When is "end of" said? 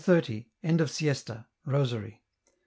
0.63-0.89